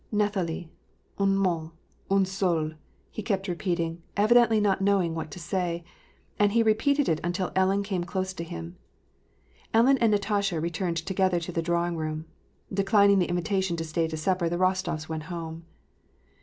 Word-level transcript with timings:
"Nathalie, 0.23 0.71
un 1.19 1.37
mot, 1.37 1.73
un 2.09 2.25
seul,^^ 2.25 2.75
he 3.11 3.21
kept 3.21 3.47
repeating, 3.47 4.01
evidently 4.17 4.59
not 4.59 4.81
knowing 4.81 5.13
what 5.13 5.29
to 5.29 5.37
say; 5.39 5.83
and 6.39 6.53
he 6.53 6.63
repeated 6.63 7.07
it 7.07 7.19
until 7.23 7.51
Ellen 7.55 7.83
came 7.83 8.03
close 8.03 8.33
to 8.33 8.43
him. 8.43 8.77
Ellen 9.75 9.99
and 9.99 10.09
Natasha 10.11 10.59
returned 10.59 10.97
together 10.97 11.39
to 11.41 11.51
the 11.51 11.61
drawing 11.61 11.97
room. 11.97 12.25
Declining 12.73 13.19
the 13.19 13.29
invitation 13.29 13.77
to 13.77 13.83
stay 13.83 14.07
to 14.07 14.17
supper 14.17 14.49
the 14.49 14.57
Kostofs 14.57 15.07
went 15.07 15.25
home. 15.29 15.65